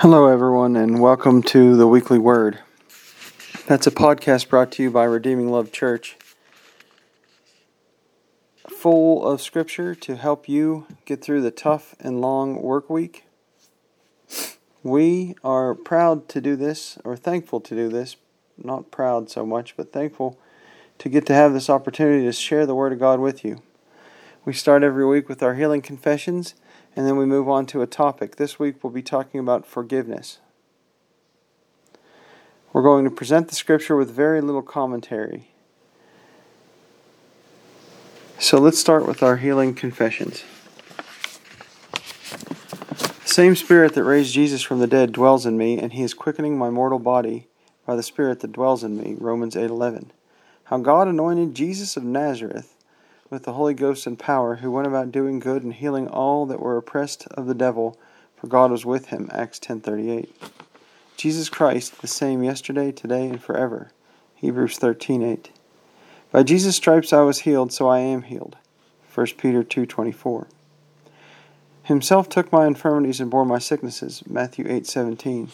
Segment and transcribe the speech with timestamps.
[0.00, 2.58] Hello, everyone, and welcome to the Weekly Word.
[3.66, 6.18] That's a podcast brought to you by Redeeming Love Church,
[8.68, 13.24] full of scripture to help you get through the tough and long work week.
[14.82, 18.16] We are proud to do this, or thankful to do this,
[18.62, 20.38] not proud so much, but thankful
[20.98, 23.62] to get to have this opportunity to share the Word of God with you.
[24.44, 26.54] We start every week with our healing confessions
[26.96, 28.36] and then we move on to a topic.
[28.36, 30.38] This week we'll be talking about forgiveness.
[32.72, 35.48] We're going to present the scripture with very little commentary.
[38.38, 40.44] So let's start with our healing confessions.
[43.22, 46.14] The same Spirit that raised Jesus from the dead dwells in me, and he is
[46.14, 47.48] quickening my mortal body
[47.86, 49.16] by the Spirit that dwells in me.
[49.18, 50.12] Romans 8:11.
[50.64, 52.75] How God anointed Jesus of Nazareth
[53.30, 56.60] with the Holy Ghost and power, who went about doing good and healing all that
[56.60, 57.98] were oppressed of the devil,
[58.36, 59.28] for God was with him.
[59.32, 60.30] Acts 10:38.
[61.16, 63.90] Jesus Christ, the same yesterday, today, and forever.
[64.34, 65.50] Hebrews 13:8.
[66.30, 68.56] By Jesus' stripes I was healed, so I am healed.
[69.12, 70.46] 1 Peter 2:24.
[71.84, 74.22] Himself took my infirmities and bore my sicknesses.
[74.28, 75.48] Matthew 8:17.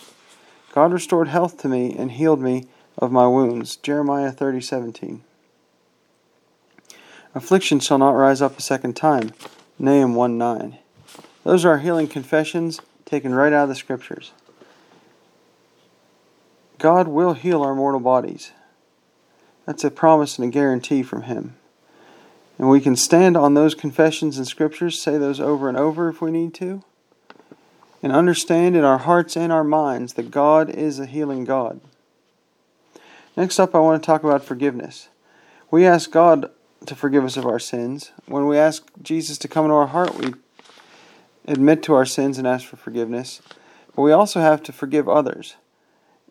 [0.74, 2.66] God restored health to me and healed me
[2.98, 3.76] of my wounds.
[3.76, 5.20] Jeremiah 30:17.
[7.34, 9.32] Affliction shall not rise up a second time.
[9.78, 10.78] Nahum 1 9.
[11.44, 14.32] Those are our healing confessions taken right out of the scriptures.
[16.78, 18.52] God will heal our mortal bodies.
[19.66, 21.54] That's a promise and a guarantee from Him.
[22.58, 26.20] And we can stand on those confessions and scriptures, say those over and over if
[26.20, 26.82] we need to,
[28.02, 31.80] and understand in our hearts and our minds that God is a healing God.
[33.36, 35.08] Next up, I want to talk about forgiveness.
[35.70, 36.50] We ask God
[36.86, 38.12] to forgive us of our sins.
[38.26, 40.34] When we ask Jesus to come into our heart, we
[41.46, 43.40] admit to our sins and ask for forgiveness.
[43.94, 45.56] But we also have to forgive others.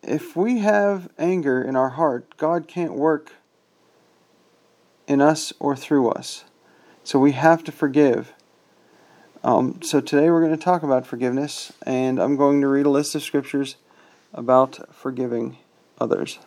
[0.03, 3.33] If we have anger in our heart, God can't work
[5.07, 6.45] in us or through us.
[7.03, 8.33] So we have to forgive.
[9.43, 12.89] Um, so today we're going to talk about forgiveness, and I'm going to read a
[12.89, 13.75] list of scriptures
[14.33, 15.57] about forgiving
[15.99, 16.39] others.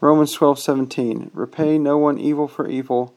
[0.00, 3.14] Romans 12:17 Repay no one evil for evil,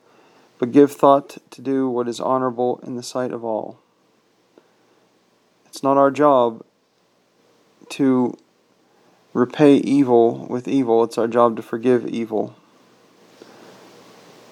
[0.57, 3.79] but give thought to do what is honorable in the sight of all.
[5.65, 6.63] It's not our job
[7.89, 8.37] to
[9.33, 12.55] repay evil with evil, it's our job to forgive evil.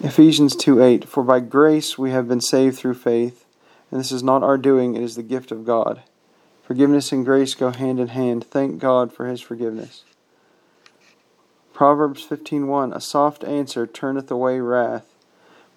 [0.01, 3.45] Ephesians 2:8 For by grace we have been saved through faith,
[3.89, 6.03] and this is not our doing, it is the gift of God.
[6.63, 8.43] Forgiveness and grace go hand in hand.
[8.43, 10.03] Thank God for his forgiveness.
[11.75, 15.13] Proverbs 15:1 A soft answer turneth away wrath,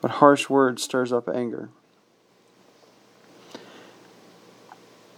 [0.00, 1.70] but harsh words stirs up anger.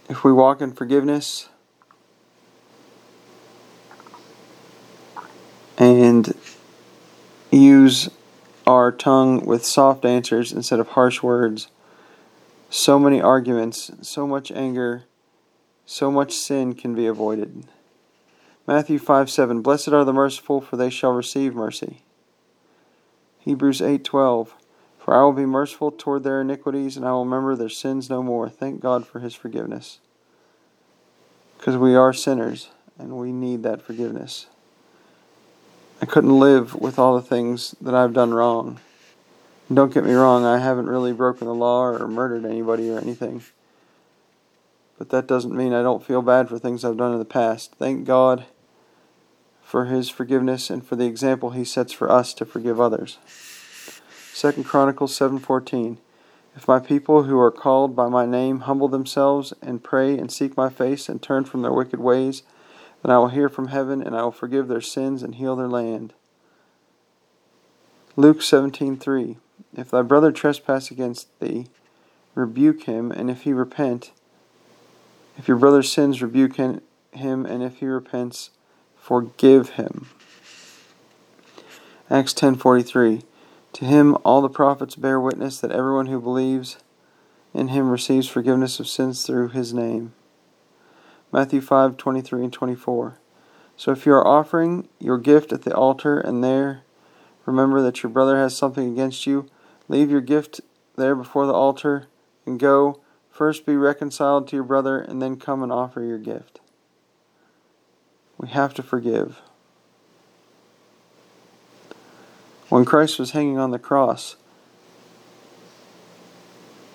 [0.09, 1.49] If we walk in forgiveness
[5.77, 6.33] and
[7.51, 8.09] use
[8.65, 11.67] our tongue with soft answers instead of harsh words,
[12.71, 15.03] so many arguments, so much anger,
[15.85, 17.67] so much sin can be avoided.
[18.71, 22.03] Matthew 5 7 Blessed are the merciful, for they shall receive mercy.
[23.39, 24.55] Hebrews eight twelve
[24.97, 28.23] For I will be merciful toward their iniquities, and I will remember their sins no
[28.23, 28.47] more.
[28.47, 29.99] Thank God for his forgiveness.
[31.57, 34.47] Because we are sinners, and we need that forgiveness.
[36.01, 38.79] I couldn't live with all the things that I've done wrong.
[39.73, 43.43] don't get me wrong, I haven't really broken the law or murdered anybody or anything.
[44.97, 47.75] But that doesn't mean I don't feel bad for things I've done in the past.
[47.77, 48.45] Thank God
[49.71, 53.17] for his forgiveness and for the example he sets for us to forgive others.
[54.35, 55.97] 2 Chronicles 7:14
[56.57, 60.57] If my people who are called by my name humble themselves and pray and seek
[60.57, 62.43] my face and turn from their wicked ways,
[63.01, 65.69] then I will hear from heaven and I will forgive their sins and heal their
[65.69, 66.11] land.
[68.17, 69.37] Luke 17:3
[69.77, 71.67] If thy brother trespass against thee,
[72.35, 74.11] rebuke him, and if he repent,
[75.37, 76.81] if your brother sins, rebuke him,
[77.45, 78.49] and if he repents,
[79.01, 80.07] forgive him.
[82.09, 83.23] Acts 10:43
[83.73, 86.77] To him all the prophets bear witness that everyone who believes
[87.53, 90.13] in him receives forgiveness of sins through his name.
[91.31, 93.17] Matthew 5:23 and 24
[93.75, 96.83] So if you are offering your gift at the altar and there
[97.45, 99.47] remember that your brother has something against you,
[99.89, 100.61] leave your gift
[100.95, 102.05] there before the altar
[102.45, 102.99] and go
[103.29, 106.60] first be reconciled to your brother and then come and offer your gift.
[108.41, 109.39] We have to forgive.
[112.69, 114.35] When Christ was hanging on the cross,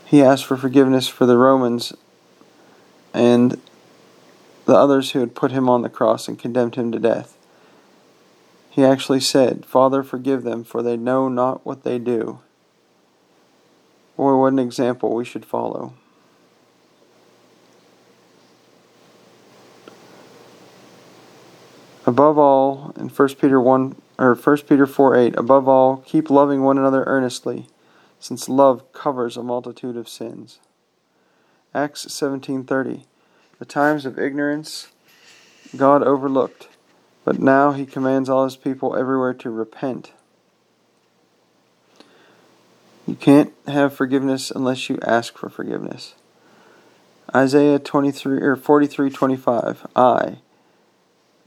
[0.05, 1.93] he asked for forgiveness for the Romans,
[3.15, 3.61] and
[4.65, 7.37] the others who had put him on the cross and condemned him to death.
[8.69, 12.41] He actually said, Father, forgive them, for they know not what they do.
[14.17, 15.95] Boy, what an example we should follow.
[22.26, 26.61] Above all, in 1 Peter 1 or 1 Peter 4 8, above all, keep loving
[26.61, 27.69] one another earnestly,
[28.19, 30.58] since love covers a multitude of sins.
[31.73, 33.05] Acts 17:30
[33.61, 34.88] The times of ignorance
[35.76, 36.67] God overlooked,
[37.25, 40.11] but now he commands all his people everywhere to repent.
[43.06, 46.17] You can't have forgiveness unless you ask for forgiveness.
[47.32, 50.38] Isaiah 23 or 43:25 I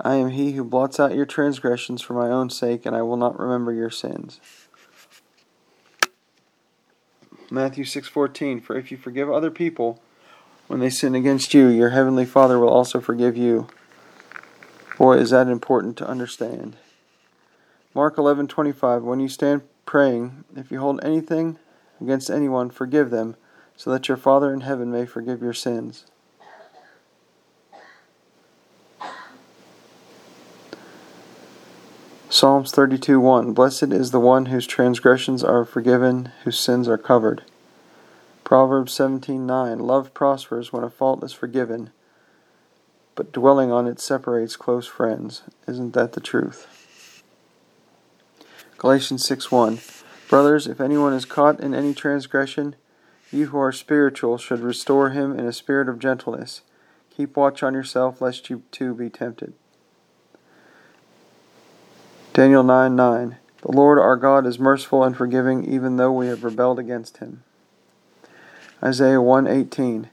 [0.02, 3.18] I am he who blots out your transgressions for my own sake and I will
[3.18, 4.40] not remember your sins.
[7.52, 10.02] Matthew 6:14 For if you forgive other people
[10.68, 13.68] when they sin against you, your heavenly Father will also forgive you.
[14.98, 16.78] Boy, is that important to understand.
[17.96, 21.58] Mark 11:25 When you stand praying, if you hold anything
[22.00, 23.36] against anyone, forgive them,
[23.76, 26.06] so that your Father in heaven may forgive your sins.
[32.40, 37.44] Psalms 32:1 Blessed is the one whose transgressions are forgiven, whose sins are covered.
[38.46, 41.90] Proverbs 17:9 Love prospers when a fault is forgiven,
[43.16, 45.42] but dwelling on it separates close friends.
[45.68, 46.66] Isn't that the truth?
[48.78, 49.82] Galatians 6:1
[50.30, 52.78] Brothers, if anyone is caught in any transgression,
[53.32, 56.62] you who are spiritual should restore him in a spirit of gentleness.
[57.10, 59.56] Keep watch on yourself, lest you too be tempted.
[62.40, 63.36] Daniel 9 9.
[63.64, 67.44] The Lord our God is merciful and forgiving, even though we have rebelled against him.
[68.82, 70.10] Isaiah 1 18.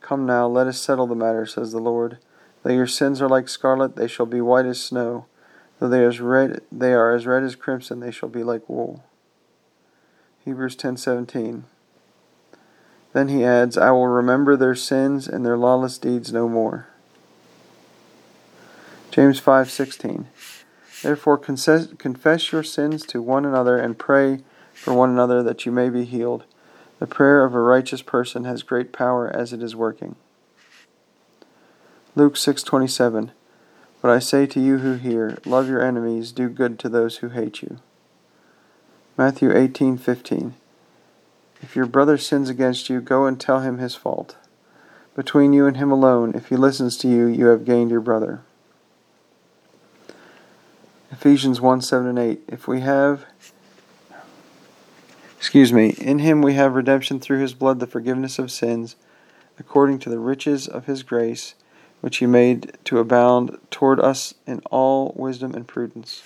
[0.00, 2.16] Come now, let us settle the matter, says the Lord.
[2.62, 5.26] Though your sins are like scarlet, they shall be white as snow.
[5.78, 8.66] Though they are as red, they are as red as crimson, they shall be like
[8.66, 9.04] wool.
[10.46, 11.64] Hebrews 10:17.
[13.12, 16.86] Then he adds, I will remember their sins and their lawless deeds no more.
[19.10, 20.24] James 5:16.
[21.02, 24.40] Therefore confess your sins to one another and pray
[24.72, 26.44] for one another that you may be healed.
[26.98, 30.16] The prayer of a righteous person has great power as it is working.
[32.16, 33.30] Luke 6:27
[34.02, 37.28] But I say to you who hear, love your enemies, do good to those who
[37.28, 37.78] hate you.
[39.16, 40.54] Matthew 18:15
[41.60, 44.36] If your brother sins against you, go and tell him his fault.
[45.14, 48.40] Between you and him alone, if he listens to you, you have gained your brother.
[51.18, 52.42] Ephesians 1 7 and 8.
[52.46, 53.24] If we have,
[55.36, 58.94] excuse me, in him we have redemption through his blood, the forgiveness of sins,
[59.58, 61.56] according to the riches of his grace,
[62.02, 66.22] which he made to abound toward us in all wisdom and prudence.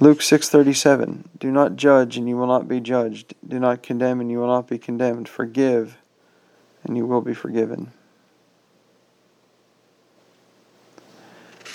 [0.00, 4.30] Luke 6:37 Do not judge and you will not be judged do not condemn and
[4.30, 5.98] you will not be condemned forgive
[6.84, 7.92] and you will be forgiven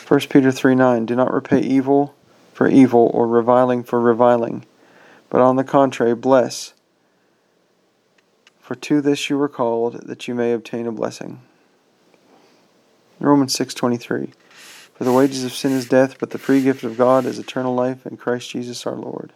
[0.07, 2.15] 1 Peter 3:9 Do not repay evil
[2.53, 4.65] for evil or reviling for reviling
[5.29, 6.73] but on the contrary bless
[8.59, 11.41] for to this you were called that you may obtain a blessing
[13.19, 14.33] Romans 6:23
[14.95, 17.75] for the wages of sin is death, but the free gift of God is eternal
[17.75, 19.33] life in Christ Jesus our Lord.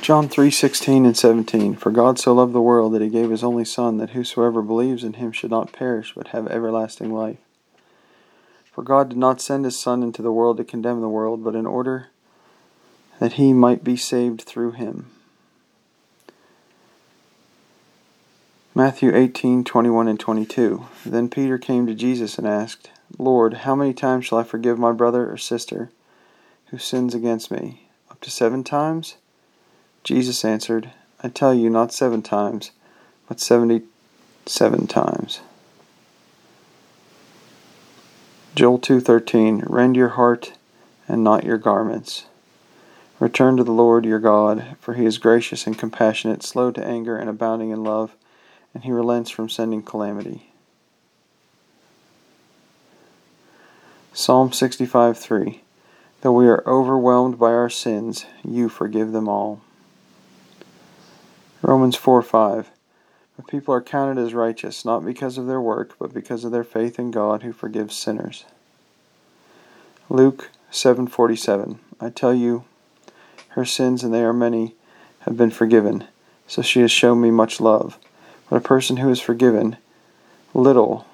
[0.00, 3.64] John 3:16 and 17 For God so loved the world that he gave his only
[3.64, 7.38] son that whosoever believes in him should not perish but have everlasting life.
[8.74, 11.54] For God did not send his son into the world to condemn the world but
[11.54, 12.08] in order
[13.20, 15.06] that he might be saved through him.
[18.74, 24.24] Matthew 18:21 and 22 Then Peter came to Jesus and asked Lord, how many times
[24.24, 25.90] shall I forgive my brother or sister
[26.66, 27.86] who sins against me?
[28.10, 29.14] Up to seven times?
[30.02, 30.90] Jesus answered,
[31.22, 32.72] I tell you, not seven times,
[33.28, 33.82] but seventy
[34.46, 35.40] seven times.
[38.54, 40.52] Joel 2:13 Rend your heart
[41.08, 42.26] and not your garments.
[43.18, 47.16] Return to the Lord your God, for he is gracious and compassionate, slow to anger
[47.16, 48.14] and abounding in love,
[48.72, 50.52] and he relents from sending calamity.
[54.12, 55.60] Psalm 65 3
[56.20, 59.62] Though we are overwhelmed by our sins, you forgive them all.
[61.60, 62.22] Romans 4
[63.36, 66.52] 5 But people are counted as righteous, not because of their work, but because of
[66.52, 68.44] their faith in God who forgives sinners.
[70.08, 72.64] Luke 7:47 I tell you
[73.50, 74.74] her sins and they are many
[75.20, 76.04] have been forgiven
[76.46, 77.98] so she has shown me much love
[78.50, 79.76] but a person who is forgiven
[80.52, 81.06] little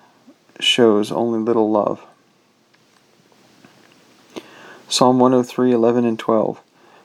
[0.59, 2.05] shows only little love.
[4.89, 6.61] Psalm 103:11 and 12.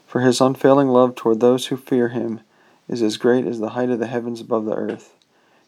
[0.08, 2.40] For his unfailing love toward those who fear him
[2.88, 5.14] is as great as the height of the heavens above the earth.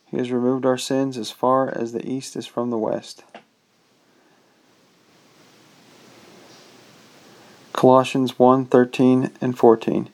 [0.05, 3.23] He has removed our sins as far as the east is from the west.
[7.73, 10.09] Colossians 1 13 and 14.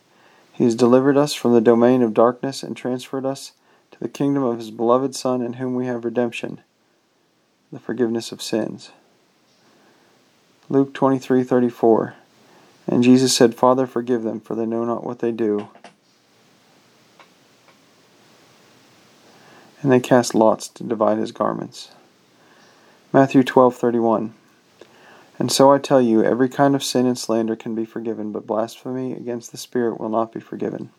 [0.51, 3.53] He has delivered us from the domain of darkness and transferred us
[3.91, 6.61] to the kingdom of his beloved Son, in whom we have redemption,
[7.71, 8.91] the forgiveness of sins.
[10.69, 12.15] Luke 23:34
[12.85, 15.67] And Jesus said, "Father, forgive them, for they know not what they do."
[19.83, 21.91] And they cast lots to divide his garments.
[23.11, 24.31] Matthew 12:31
[25.37, 28.47] And so I tell you, every kind of sin and slander can be forgiven, but
[28.47, 30.89] blasphemy against the Spirit will not be forgiven.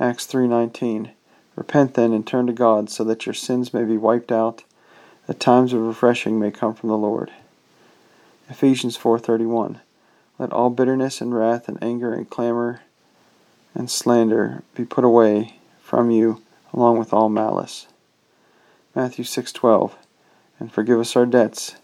[0.00, 1.10] Acts 3:19
[1.54, 4.64] Repent then and turn to God, so that your sins may be wiped out,
[5.26, 7.30] that times of refreshing may come from the Lord.
[8.48, 9.80] Ephesians 4:31
[10.38, 12.80] Let all bitterness and wrath and anger and clamor
[13.74, 16.40] and slander be put away from you
[16.72, 17.86] along with all malice.
[18.94, 19.92] Matthew 6:12
[20.58, 21.76] And forgive us our debts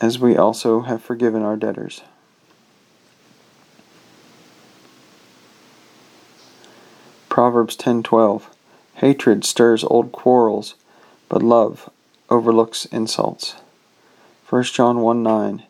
[0.00, 2.02] as we also have forgiven our debtors.
[7.28, 8.48] Proverbs 10:12
[8.94, 10.74] Hatred stirs old quarrels,
[11.28, 11.90] but love
[12.30, 13.56] overlooks insults.
[14.48, 15.64] 1 John 1 9.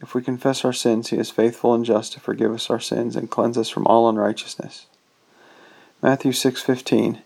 [0.00, 3.16] If we confess our sins, he is faithful and just to forgive us our sins
[3.16, 4.86] and cleanse us from all unrighteousness.
[6.02, 7.20] Matthew 6:15.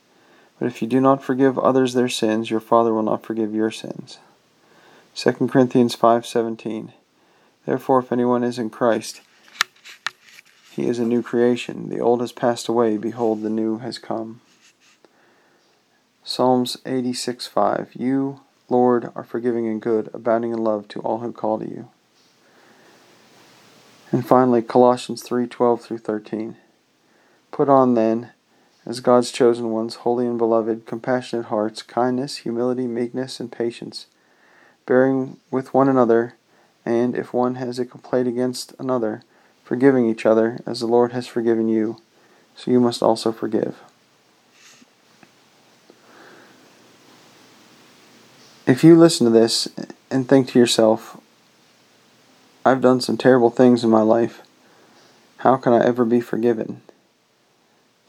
[0.59, 3.71] But if you do not forgive others their sins, your Father will not forgive your
[3.71, 4.19] sins.
[5.15, 6.93] 2 Corinthians 5:17.
[7.67, 9.21] Therefore if anyone is in Christ,
[10.71, 11.89] he is a new creation.
[11.89, 14.41] The old has passed away, behold the new has come.
[16.25, 17.95] Psalms 86:5.
[17.95, 21.89] You Lord, are forgiving and good, abounding in love to all who call to you.
[24.13, 26.57] And finally, Colossians 3:12 through 13.
[27.51, 28.31] Put on then,
[28.89, 34.07] as God's chosen ones, holy and beloved, compassionate hearts, kindness, humility, meekness, and patience,
[34.87, 36.35] bearing with one another,
[36.87, 39.23] and if one has a complaint against another,
[39.63, 42.01] forgiving each other, as the Lord has forgiven you,
[42.57, 43.77] so you must also forgive.
[48.67, 49.69] If you listen to this
[50.11, 51.21] and think to yourself,
[52.65, 54.41] I've done some terrible things in my life,
[55.39, 56.81] how can I ever be forgiven?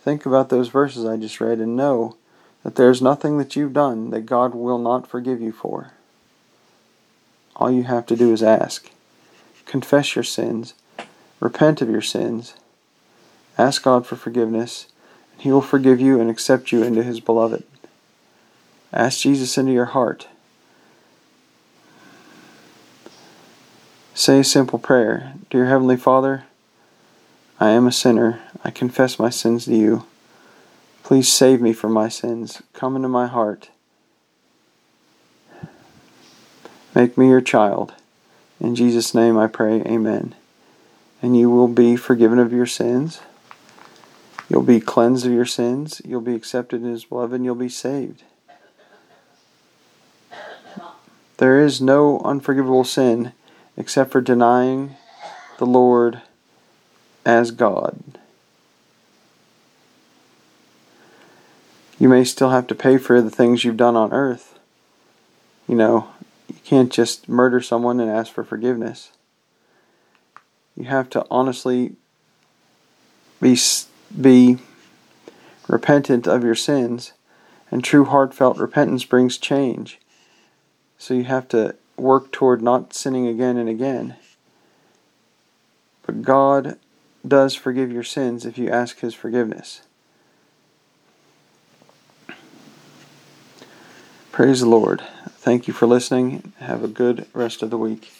[0.10, 2.18] Think about those verses I just read and know
[2.64, 5.92] that there's nothing that you've done that God will not forgive you for.
[7.56, 8.90] All you have to do is ask.
[9.68, 10.74] Confess your sins.
[11.40, 12.56] Repent of your sins.
[13.56, 14.88] Ask God for forgiveness,
[15.34, 17.64] and He will forgive you and accept you into His beloved.
[18.92, 20.28] Ask Jesus into your heart.
[24.16, 26.46] Say a simple prayer Dear Heavenly Father,
[27.62, 28.40] I am a sinner.
[28.64, 30.06] I confess my sins to you.
[31.04, 32.62] Please save me from my sins.
[32.72, 33.70] Come into my heart.
[36.96, 37.94] Make me your child.
[38.62, 40.36] In Jesus' name I pray, Amen.
[41.22, 43.20] And you will be forgiven of your sins.
[44.48, 46.02] You'll be cleansed of your sins.
[46.06, 48.24] You'll be accepted in His beloved, and you'll be saved.
[51.38, 53.34] There is no unforgivable sin
[53.76, 54.96] except for denying
[55.58, 56.22] the Lord
[57.26, 58.00] as God.
[62.00, 64.58] You may still have to pay for the things you've done on earth.
[65.68, 66.10] You know,
[66.48, 69.12] you can't just murder someone and ask for forgiveness.
[70.78, 71.96] You have to honestly
[73.42, 73.58] be
[74.20, 74.58] be
[75.68, 77.14] repentant of your sins,
[77.70, 80.00] and true heartfelt repentance brings change.
[80.98, 84.16] So you have to work toward not sinning again and again.
[86.06, 86.78] But God
[87.28, 89.82] does forgive your sins if you ask His forgiveness.
[94.32, 95.04] Praise the Lord.
[95.32, 96.54] Thank you for listening.
[96.60, 98.12] Have a good rest of the week.